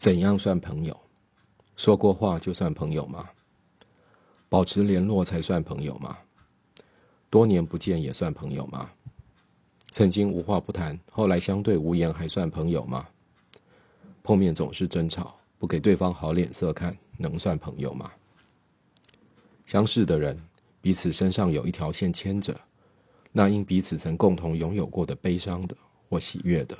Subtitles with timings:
[0.00, 0.98] 怎样算朋友？
[1.76, 3.28] 说过话就算朋友吗？
[4.48, 6.16] 保持联络才算朋友吗？
[7.28, 8.90] 多年不见也算朋友吗？
[9.90, 13.06] 曾经无话不谈，后来相对无言，还算朋友吗？
[14.22, 18.10] 碰面总是争吵，不给对方好脸色看，能算朋友吗？
[19.66, 20.34] 相识的人，
[20.80, 22.58] 彼此身上有一条线牵着，
[23.32, 25.76] 那因彼此曾共同拥有过的悲伤的，
[26.08, 26.78] 或喜悦的，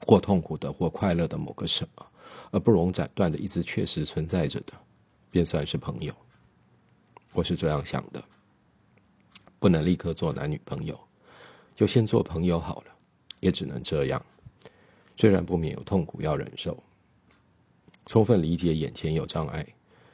[0.00, 2.06] 或痛苦的，或快乐的某个什么，
[2.50, 4.72] 而不容斩断的，一直确实存在着的，
[5.30, 6.14] 便算是朋友。
[7.32, 8.22] 我是这样想的。
[9.58, 10.98] 不能立刻做男女朋友，
[11.74, 12.94] 就先做朋友好了，
[13.40, 14.22] 也只能这样。
[15.16, 16.76] 虽然不免有痛苦要忍受，
[18.06, 19.66] 充分理解眼前有障碍，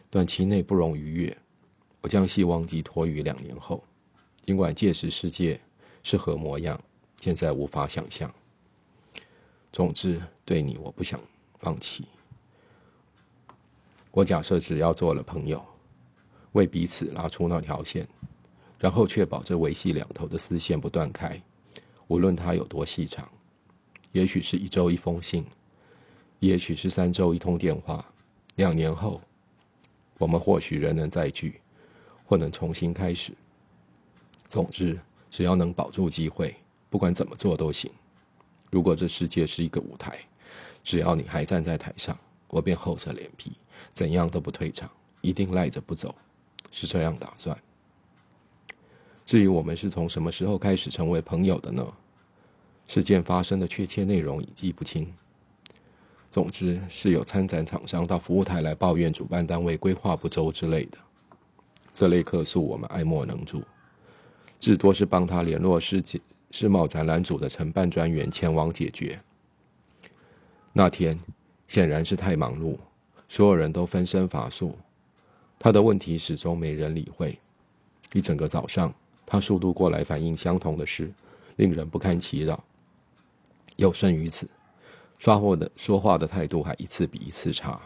[0.08, 1.36] 短期内不容逾越。
[2.00, 3.82] 我将希望寄托于两年后，
[4.46, 5.60] 尽管届时世界
[6.02, 6.80] 是何模样，
[7.20, 8.32] 现在无法想象。
[9.80, 11.18] 总之，对你我不想
[11.58, 12.04] 放弃。
[14.10, 15.64] 我假设只要做了朋友，
[16.52, 18.06] 为彼此拉出那条线。
[18.78, 21.40] 然后确保这维系两头的丝线不断开，
[22.08, 23.26] 无论它有多细长，
[24.12, 25.46] 也许是一周一封信，
[26.40, 28.04] 也许是三周一通电话。
[28.56, 29.18] 两年后，
[30.18, 31.58] 我们或许仍能再聚，
[32.26, 33.32] 或能重新开始。
[34.46, 35.00] 总之，
[35.30, 36.54] 只要能保住机会，
[36.90, 37.90] 不管怎么做都行。
[38.70, 40.18] 如果这世界是一个舞台，
[40.82, 42.16] 只要你还站在台上，
[42.48, 43.52] 我便厚着脸皮，
[43.92, 44.90] 怎样都不退场，
[45.20, 46.14] 一定赖着不走，
[46.70, 47.56] 是这样打算。
[49.26, 51.86] 至于我们是从什么时候开始成为朋友的呢？
[52.86, 55.12] 事件发生的确切内容已记不清。
[56.30, 60.98] 总之是有参展厂商到服务台来抱怨主办单位规划不周之类的。
[61.92, 63.62] 这类客诉我们爱莫能助，
[64.58, 66.20] 至多是帮他联络世界
[66.50, 69.20] 世贸展览组的承办专员前往解决。
[70.72, 71.18] 那天
[71.66, 72.76] 显然是太忙碌，
[73.28, 74.76] 所有人都分身乏术，
[75.58, 77.38] 他的问题始终没人理会。
[78.12, 78.92] 一整个早上。
[79.32, 81.08] 他速度过来反映相同的事，
[81.54, 82.64] 令人不堪其扰。
[83.76, 84.50] 有甚于此，
[85.18, 87.80] 刷货的说话的态度还一次比一次差。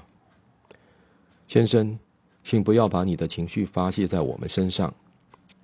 [1.47, 1.99] 先生，
[2.43, 4.95] 请不要把你的情绪发泄在我们身上，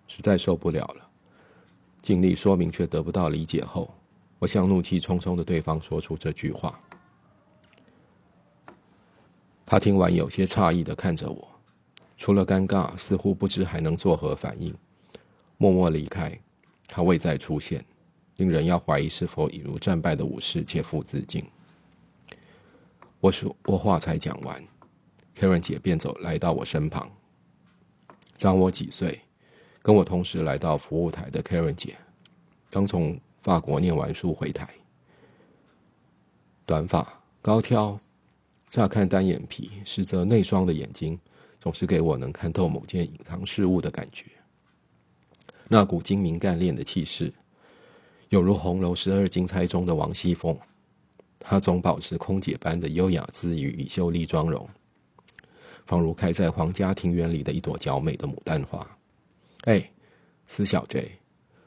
[0.07, 1.10] 实在受不了了。
[2.03, 3.93] 尽力说明却得不到理解后，
[4.39, 6.81] 我向怒气冲冲的对方说出这句话。
[9.67, 11.49] 他听完有些诧异的看着我，
[12.17, 14.75] 除了尴尬，似乎不知还能作何反应。
[15.59, 16.37] 默默离开，
[16.89, 17.85] 他未再出现，
[18.37, 21.45] 令人要怀疑是否已如战败的武士切腹自尽。
[23.21, 24.65] 我说，我话才讲完
[25.37, 27.09] ，Karen 姐便走来到我身旁。
[28.39, 29.21] 长我几岁，
[29.83, 31.97] 跟我同时来到服务台的 Karen 姐，
[32.71, 34.69] 刚从法国念完书回台，
[36.67, 37.07] 短发
[37.41, 37.99] 高挑，
[38.69, 41.19] 乍看单眼皮，实则内双的眼睛，
[41.61, 44.27] 总是给我能看透某件隐藏事物的感觉。
[45.67, 47.33] 那股精明干练的气势，
[48.29, 50.57] 有如红楼十二金钗中的王熙凤。
[51.39, 54.69] 她总保持空姐般的优雅姿语与秀丽妆容，
[55.87, 58.87] 仿如开在皇家庭园里的一朵娇美的牡丹花。
[59.65, 59.91] 哎，
[60.47, 61.11] 死小贼，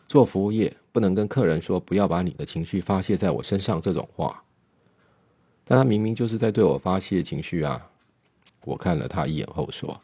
[0.08, 4.44] 做服务业不能跟客人说不要把你的情绪发泄在我身上这种话。
[5.66, 7.90] 但他明明就是在对我发泄情绪啊！
[8.66, 10.00] 我看了他一眼后说：“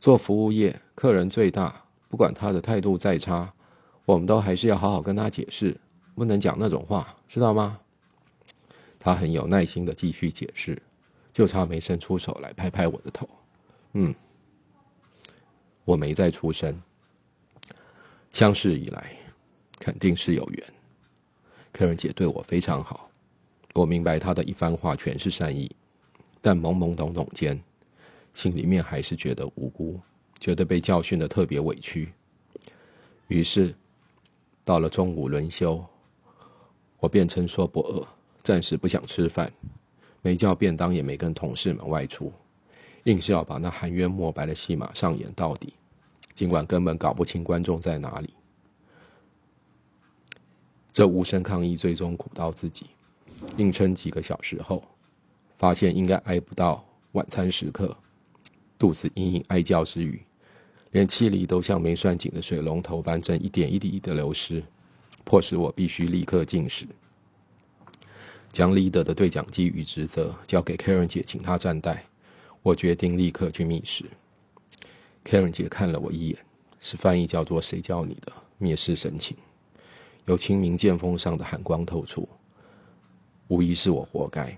[0.00, 3.52] 做服务业，客人最大。”不管他的态度再差，
[4.04, 5.76] 我们都还是要好好跟他解释，
[6.14, 7.78] 不能讲那种话，知道吗？
[8.98, 10.80] 他很有耐心的继续解释，
[11.32, 13.28] 就差没伸出手来拍拍我的头。
[13.92, 14.14] 嗯，
[15.86, 16.78] 我没再出声。
[18.34, 19.16] 相识以来，
[19.78, 20.64] 肯定是有缘。
[21.72, 23.10] 客人姐对我非常好，
[23.72, 25.74] 我明白她的一番话全是善意，
[26.42, 27.58] 但懵懵懂懂间，
[28.34, 29.98] 心里面还是觉得无辜。
[30.38, 32.12] 觉得被教训的特别委屈，
[33.28, 33.74] 于是
[34.64, 35.82] 到了中午轮休，
[36.98, 38.06] 我便称说不饿，
[38.42, 39.50] 暂时不想吃饭，
[40.20, 42.30] 没叫便当，也没跟同事们外出，
[43.04, 45.72] 硬是要把那含冤莫白的戏码上演到底，
[46.36, 48.32] 尽管根本搞不清观众在哪里。
[50.92, 52.86] 这无声抗议最终苦到自己，
[53.56, 54.84] 硬撑几个小时后，
[55.58, 57.96] 发现应该挨不到晚餐时刻。
[58.78, 60.20] 肚子隐隐哀叫之余，
[60.90, 64.62] 连气力都像没拴紧的水龙头般正一点一滴的流失，
[65.24, 66.86] 迫使我必须立刻进食。
[68.52, 72.04] 将 leader 的对讲机与职责交给 Karen 姐，请她站待。
[72.62, 74.04] 我决定立刻去觅食。
[75.26, 76.38] Karen 姐看了我一眼，
[76.78, 78.32] 是翻译叫做“谁叫你的”
[78.62, 79.36] 蔑视神情，
[80.26, 82.28] 有清明剑锋上的寒光透出，
[83.48, 84.56] 无疑是我活该。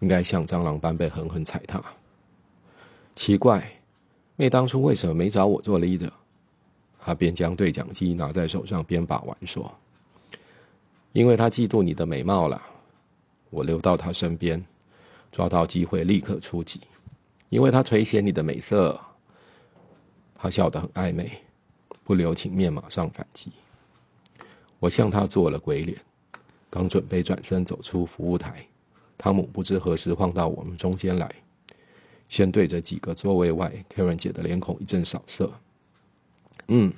[0.00, 1.82] 应该像蟑螂般被狠狠踩踏。
[3.14, 3.64] 奇怪，
[4.34, 6.10] 妹当初为什么没找我做 leader？
[7.00, 9.72] 他边将对讲机拿在手上边把玩说
[11.14, 12.60] ：“因为他嫉妒你的美貌了。”
[13.50, 14.62] 我溜到他身边，
[15.30, 16.80] 抓到机会立刻出击。
[17.50, 19.00] 因为他垂涎你的美色。
[20.40, 21.30] 他笑得很暧昧，
[22.04, 23.50] 不留情面，马上反击。
[24.78, 25.98] 我向他做了鬼脸，
[26.70, 28.64] 刚准备转身走出服务台，
[29.18, 31.28] 汤姆不知何时晃到我们中间来，
[32.28, 35.52] 先对着几个座位外 Karen 姐的脸孔一阵扫射。
[36.68, 36.92] 嗯，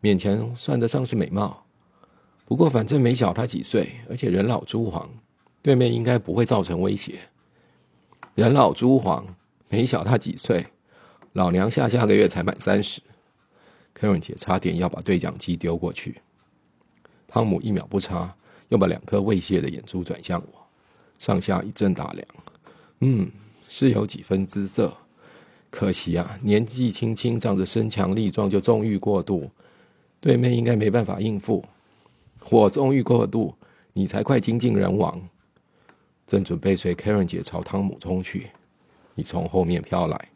[0.00, 1.64] 勉强算得上是美貌，
[2.44, 5.08] 不过反正没小他几岁，而且人老珠黄，
[5.62, 7.20] 对面应该不会造成威胁。
[8.34, 9.24] 人老珠黄，
[9.70, 10.66] 没小他几岁。
[11.32, 13.00] 老娘下下个月才满三十
[13.98, 16.20] ，Karen 姐差点要把对讲机丢过去。
[17.26, 18.34] 汤姆一秒不差，
[18.68, 20.66] 又把两颗猥亵的眼珠转向我，
[21.18, 22.28] 上下一阵打量。
[23.00, 23.30] 嗯，
[23.66, 24.92] 是有几分姿色，
[25.70, 29.50] 可惜啊，年纪轻轻，仗着身强力壮就纵欲过度，
[30.20, 31.64] 对面应该没办法应付。
[32.50, 33.54] 我纵欲过度，
[33.94, 35.18] 你才快精尽人亡。
[36.26, 38.48] 正准备随 Karen 姐朝汤姆冲去，
[39.14, 40.28] 你从后面飘来。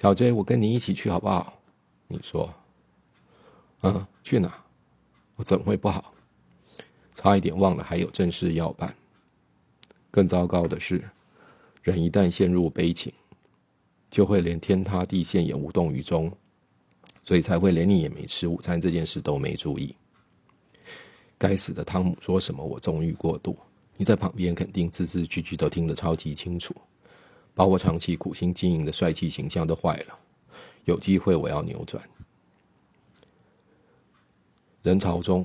[0.00, 1.52] 小 J，我跟你一起去好不好？
[2.06, 2.52] 你说，
[3.82, 4.54] 嗯，去哪？
[5.34, 6.14] 我怎么会不好？
[7.16, 8.94] 差一点忘了还有正事要办。
[10.10, 11.02] 更糟糕的是，
[11.82, 13.12] 人一旦陷入悲情，
[14.08, 16.32] 就会连天塌地陷也无动于衷，
[17.24, 19.94] 所以才会连你也没吃午餐这件事都没注意。
[21.36, 23.58] 该死的汤姆说什么我纵欲过度，
[23.96, 26.72] 你在旁边肯定字字句句都听得超级清楚。
[27.58, 30.16] 把我长期苦心经营的帅气形象都坏了，
[30.84, 32.00] 有机会我要扭转。
[34.80, 35.44] 人潮中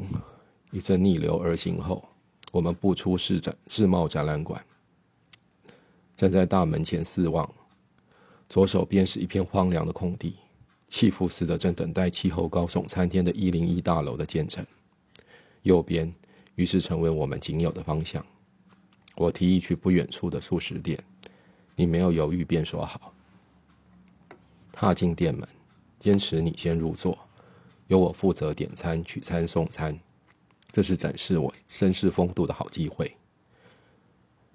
[0.69, 2.07] 一阵逆流而行后，
[2.51, 4.63] 我们步出世展世贸展览馆，
[6.15, 7.51] 站在大门前四望，
[8.48, 10.36] 左手边是一片荒凉的空地，
[10.89, 14.63] 气浮似的正等待气候高耸参天的一零一大楼的建成，
[15.63, 16.13] 右边
[16.54, 18.24] 于是成为我们仅有的方向。
[19.15, 21.04] 我提议去不远处的素食店。
[21.75, 23.14] 你没有犹豫，便说好。
[24.72, 25.48] 踏进店门，
[26.00, 27.18] 坚持你先入座，
[27.88, 29.98] 由我负责点餐、取餐、送餐。
[30.72, 33.16] 这是展示我绅士风度的好机会。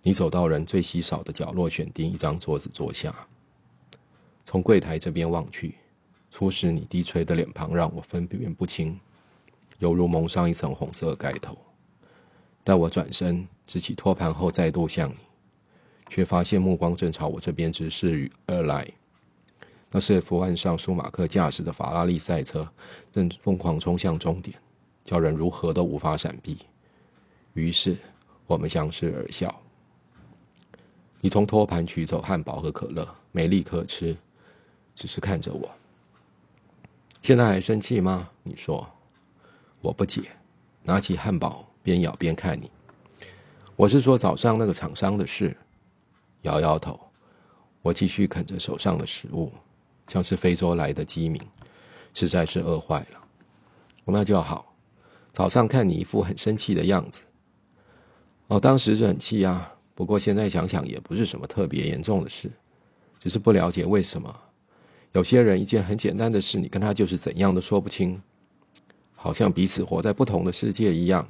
[0.03, 3.15] 你走到人最稀少的角落，选定一张桌子坐下。
[4.44, 5.76] 从柜台这边望去，
[6.31, 8.99] 初时你低垂的脸庞让我分辨不清，
[9.79, 11.56] 犹如蒙上一层红色盖头。
[12.65, 15.17] 待我转身执起托盘后，再度向你。
[16.08, 18.87] 却发现目光正朝我这边直视而来。
[19.90, 22.69] 那是伏案上舒马克驾驶的法拉利赛车，
[23.12, 24.56] 正疯狂冲向终点，
[25.05, 26.58] 叫人如何都无法闪避。
[27.55, 27.96] 于是
[28.46, 29.55] 我们相视而笑。
[31.20, 34.16] 你从托盘取走汉堡和可乐，没立刻吃，
[34.94, 35.70] 只是看着我。
[37.22, 38.28] 现在还生气吗？
[38.43, 38.88] 你说。
[39.81, 40.22] 我不解，
[40.82, 42.70] 拿起汉堡边咬边看你。
[43.76, 45.56] 我是说早上那个厂商的事。
[46.43, 46.99] 摇摇头，
[47.82, 49.52] 我继续啃着手上的食物，
[50.06, 51.40] 像是非洲来的饥民，
[52.14, 53.19] 实在是饿坏了。
[54.05, 54.64] 那就好。
[55.32, 57.20] 早上看你一副很生气的样子，
[58.49, 59.73] 哦，当时是很气啊。
[59.94, 62.51] 不过现在想想，也不是什么特别严重的事，
[63.20, 64.34] 只是不了解为什么
[65.12, 68.20] 有些人一件很简单的事，你跟他就是怎样都说不清，
[69.15, 71.29] 好像彼此活在不同的世界一样。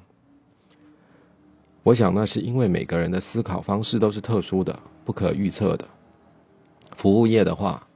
[1.89, 4.79] 我想那是因为每个人的思考方式都是特殊的。
[5.07, 5.89] 不可预测的
[6.99, 7.89] 服务业的话，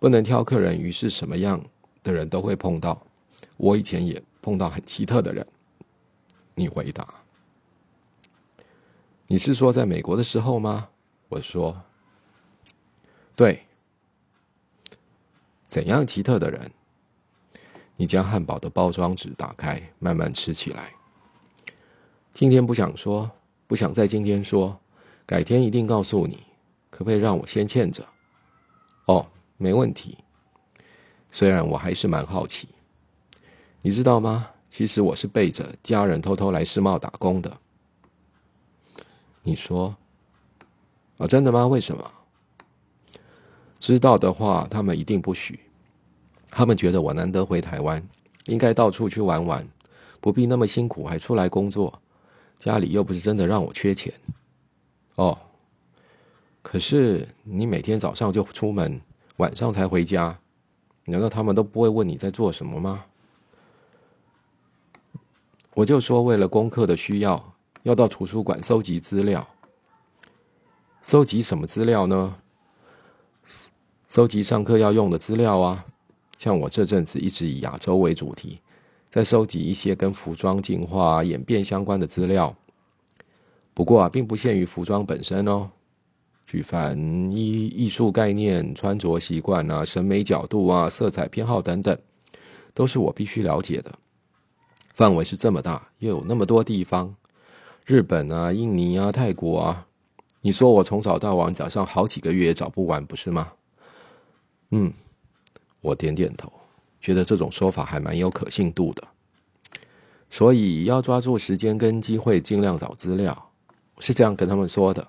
[0.00, 1.64] 不能挑客人，于是什么样
[2.02, 3.00] 的人都会碰到。
[3.56, 5.46] 我以前也碰到很奇特的人。
[6.56, 7.06] 你回答
[9.28, 10.88] ：“你是说在美国的时候吗？”
[11.30, 11.80] 我说
[13.36, 13.62] ：“对。”
[15.68, 16.68] 怎样奇特的人？
[17.94, 20.92] 你将汉堡的包装纸打开，慢慢吃起来。
[22.34, 23.30] 今天不想说，
[23.66, 24.78] 不想在今天说，
[25.26, 26.42] 改天一定告诉你。
[26.90, 28.04] 可不可以让我先欠着？
[29.06, 29.24] 哦，
[29.56, 30.18] 没问题。
[31.30, 32.68] 虽然我还是蛮好奇，
[33.82, 34.48] 你知道吗？
[34.70, 37.56] 其实我是背着家人偷偷来世贸打工的。
[39.42, 39.94] 你说，
[41.18, 41.66] 啊，真的吗？
[41.66, 42.10] 为什么？
[43.78, 45.60] 知道的话，他们一定不许。
[46.50, 48.02] 他们觉得我难得回台湾，
[48.46, 49.66] 应该到处去玩玩，
[50.20, 52.00] 不必那么辛苦还出来工作。
[52.58, 54.12] 家里又不是真的让我缺钱。
[55.14, 55.38] 哦。
[56.60, 59.00] 可是你每天早上就出门，
[59.36, 60.38] 晚上才回家，
[61.06, 63.04] 难道他们都不会问你在做什么吗？
[65.72, 69.48] 我就说为了功课的需要，要到图书馆搜集资料。
[71.02, 72.36] 搜集什么资料呢？
[74.08, 75.86] 搜集上课要用的资料啊。
[76.36, 78.60] 像我这阵子一直以亚洲为主题，
[79.18, 82.54] 在收集一些跟服装进化、演变相关的资料。
[83.74, 85.68] 不过啊，并不限于服装本身哦。
[86.46, 86.96] 举凡
[87.32, 91.98] 艺艺术概念、穿着习惯啊、审美角度啊、色彩偏好等等，
[92.72, 93.92] 都是我必须了解的。
[94.94, 97.12] 范围是这么大，又有那么多地方，
[97.84, 99.84] 日本啊、印尼啊、泰国啊，
[100.42, 103.52] 你说我从早到晚早上好几个月也找不完，不是吗？
[104.70, 104.92] 嗯。
[105.80, 106.52] 我点点头，
[107.00, 109.06] 觉得这种说法还蛮有可信度的，
[110.30, 113.50] 所以要抓住时间跟机会，尽量找资料。
[114.00, 115.06] 是这样跟他们说的。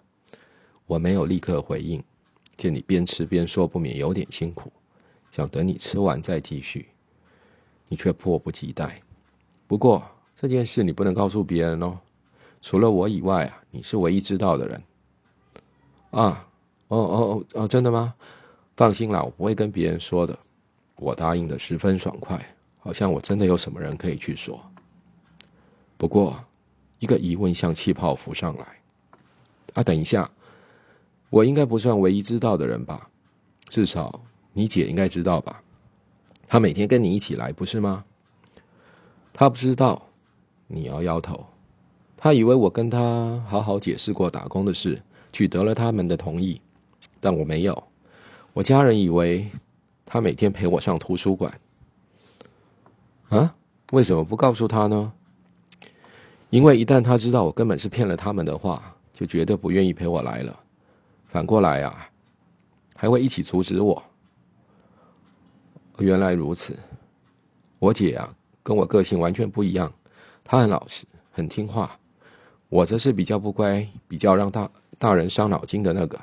[0.88, 2.04] 我没有立刻回应，
[2.58, 4.72] 见你边吃边说，不免有点辛苦，
[5.30, 6.88] 想等你吃完再继续。
[7.88, 9.02] 你却迫不及待。
[9.68, 10.04] 不过
[10.36, 12.00] 这件事你不能告诉别人哦，
[12.62, 14.84] 除了我以外啊，你是唯一知道的人。
[16.12, 16.48] 啊，
[16.88, 18.16] 哦哦哦哦，真的吗？
[18.76, 20.38] 放心啦，我不会跟别人说的。
[21.02, 22.38] 我答应的十分爽快，
[22.78, 24.60] 好像我真的有什么人可以去说。
[25.98, 26.38] 不过，
[27.00, 28.66] 一个疑问像气泡浮上来。
[29.76, 30.30] 啊，等一下，
[31.30, 33.10] 我应该不算唯一知道的人吧？
[33.70, 35.64] 至少你姐应该知道吧？
[36.48, 38.04] 她每天跟你一起来，不是吗？
[39.32, 40.06] 她不知道。
[40.68, 41.48] 你摇摇头。
[42.18, 45.02] 她以为我跟她好好解释过打工的事，
[45.32, 46.60] 取得了他们的同意，
[47.22, 47.84] 但我没有。
[48.52, 49.48] 我家人以为。
[50.12, 51.54] 他每天陪我上图书馆，
[53.30, 53.56] 啊？
[53.92, 55.14] 为什么不告诉他呢？
[56.50, 60.60] 因为一旦他知道我根本是骗了他们的话，就绝对不愿意陪我来了。
[61.28, 62.10] 反过来啊，
[62.96, 64.02] 还会一起阻止我。
[66.00, 66.76] 原来如此，
[67.78, 69.94] 我姐啊，跟我个性完全不一样。
[70.44, 72.00] 她很老实，很听话，
[72.68, 76.20] 我则是比较不乖，比较让大大人伤脑筋的那个。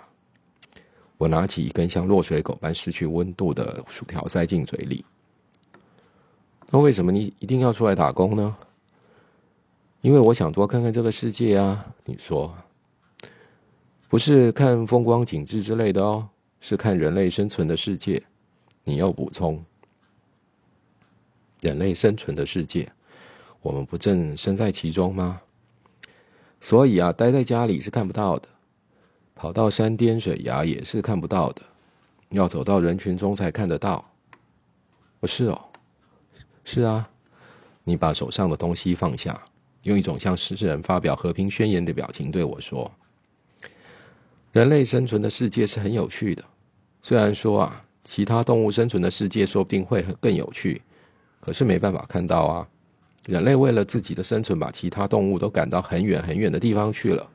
[1.19, 5.05] 我拿起一根像落水狗般失去温度的薯条，塞进嘴里。
[6.71, 8.57] 那为什么你一定要出来打工呢？
[10.03, 11.87] 因为我想多看看这个世界啊！
[12.05, 12.55] 你说，
[14.09, 16.29] 不是看风光景致之类的哦，
[16.61, 18.23] 是看人类生存的世界。
[18.85, 19.65] 你要补充，
[21.61, 22.93] 人类生存的世界，
[23.63, 25.41] 我们不正身在其中吗？
[26.61, 28.49] 所以啊，待在家里是看不到的。
[29.37, 31.62] 跑到山巅水崖也是看不到的，
[32.31, 34.05] 要走到人群中才看得到。
[35.21, 35.61] 不是哦，
[36.64, 37.09] 是啊。
[37.85, 39.40] 你把手上的东西放下，
[39.83, 42.90] 用一种像诗人发表和平宣言的表情对我说
[44.50, 46.43] ：“人类生存的世界是很有趣的。
[47.02, 50.83] 虽然说啊，其他动物生存的世界说不定会更有趣，
[51.40, 52.66] 可是没办法看到啊。
[53.28, 57.31] 人类为了自己的生存，把其他动物都赶到很远很远的地方去了。”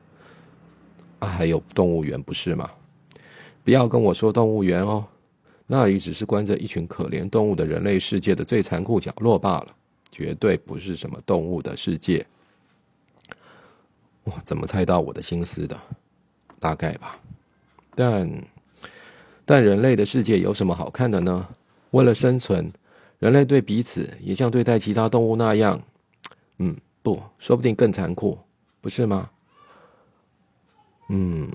[1.26, 2.70] 还有动物园不是吗？
[3.64, 5.04] 不要跟我说动物园哦，
[5.66, 9.66] 那里只是关着一群可怜动物的人类世界的最残酷角落罢了，
[10.10, 12.26] 绝对不是什么动物的世界。
[14.24, 15.78] 哇，怎么猜到我的心思的？
[16.58, 17.18] 大概吧。
[17.94, 18.30] 但
[19.44, 21.48] 但人类的世界有什么好看的呢？
[21.90, 22.72] 为了生存，
[23.18, 25.80] 人类对彼此也像对待其他动物那样，
[26.58, 28.38] 嗯，不说不定更残酷，
[28.80, 29.30] 不是吗？
[31.14, 31.46] 嗯，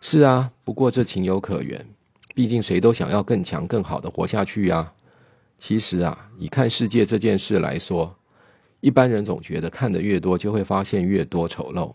[0.00, 1.86] 是啊，不过这情有可原，
[2.34, 4.92] 毕竟谁都想要更强、更好的活下去呀。
[5.60, 8.12] 其实啊，以看世界这件事来说，
[8.80, 11.94] 一般人总觉得看得越多就会发现越多丑陋，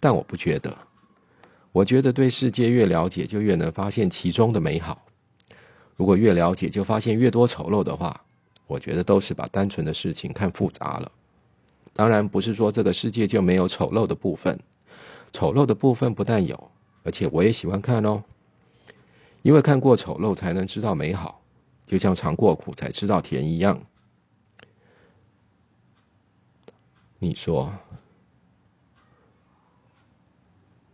[0.00, 0.74] 但我不觉得。
[1.72, 5.04] 我觉得对世界越了解，就越能发现其中的美好。
[5.94, 8.18] 如果越了解就发现越多丑陋的话，
[8.66, 11.12] 我觉得都是把单纯的事情看复杂了。
[11.92, 14.58] 当然，不是说这个世界就没有丑陋的部分。
[15.32, 16.70] 丑陋的部分不但有，
[17.02, 18.22] 而且我也喜欢看哦。
[19.42, 21.40] 因为看过丑陋，才能知道美好，
[21.86, 23.80] 就像尝过苦才知道甜一样。
[27.18, 27.72] 你说，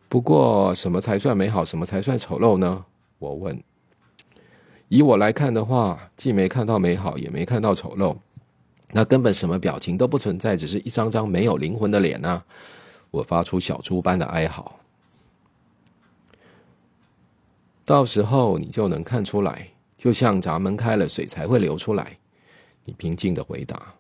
[0.08, 2.84] 不过什么才算美好，什么才算丑陋呢？
[3.18, 3.60] 我问。
[4.88, 8.16] 以我来看的话，既没看到美好，也没看到丑陋，
[8.92, 12.44] 那根本什么表情都不存在，只是一张张没有灵魂的脸啊。
[13.16, 14.78] 我发出小猪般的哀嚎，
[17.82, 22.18] 到时候你就能看出来，就像闸门开了，水才会流出来。
[22.84, 23.94] 你平静的回答：“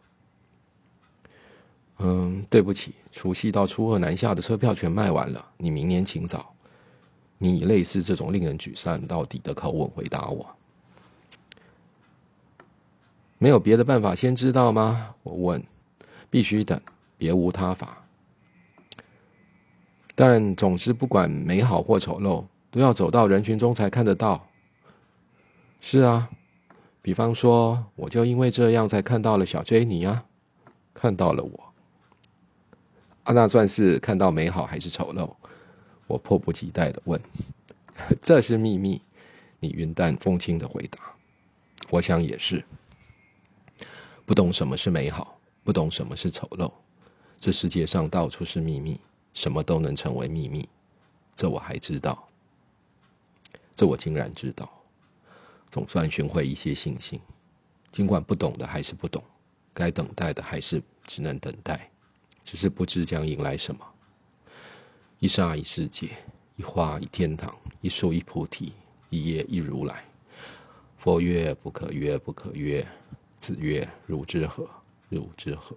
[1.98, 6.52] 嗯，对不起，除夕到初二南下的车票全卖完了，你明年请早。”
[7.38, 10.46] 你以类似这种令人沮丧到底的口吻回答我
[13.38, 15.62] ：“没有别的办法先知道吗？”我问
[16.28, 16.78] ：“必须等，
[17.16, 18.02] 别无他法。”
[20.16, 24.48] 但总之，不管美好或丑陋，都要走到人群中才看得到。
[25.80, 26.28] 是啊，
[27.02, 30.24] 比方说，我就因为这样才看到了小 J 尼啊，
[30.94, 31.72] 看到了我。
[33.24, 35.30] 阿，那算是看到美好还是丑陋？
[36.06, 37.20] 我迫不及待的问。
[38.20, 39.02] 这是秘密，
[39.60, 40.98] 你云淡风轻的回答。
[41.90, 42.64] 我想也是。
[44.24, 46.72] 不懂什么是美好，不懂什么是丑陋。
[47.38, 48.98] 这世界上到处是秘密，
[49.36, 50.66] 什么都能成为秘密。
[51.34, 52.26] 这我还知道。
[53.74, 54.66] 这我竟然知道。
[55.68, 57.20] 总算寻回一些信心。
[57.92, 59.22] 尽管不懂的还是不懂，
[59.74, 61.90] 该等待的还是只能等待。
[62.42, 63.86] 只是不知将迎来什么。
[65.18, 66.08] 一沙一世界，
[66.56, 68.72] 一花一天堂，一树一菩提，
[69.10, 70.02] 一叶一如来。
[70.96, 72.86] 佛曰：不可曰，不可曰。
[73.38, 74.66] 子曰：如之何？
[75.10, 75.76] 如之何？